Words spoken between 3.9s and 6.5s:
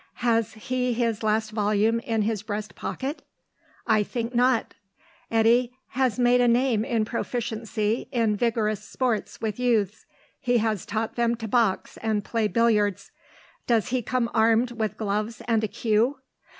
think not. Eddy has made a